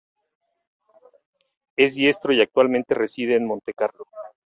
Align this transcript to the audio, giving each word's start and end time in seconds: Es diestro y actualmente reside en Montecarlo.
Es 1.77 1.93
diestro 1.93 2.33
y 2.33 2.41
actualmente 2.41 2.95
reside 2.95 3.35
en 3.35 3.45
Montecarlo. 3.45 4.07